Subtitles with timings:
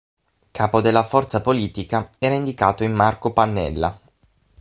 [0.49, 3.99] Capo della forza politica era indicato in Marco Pannella.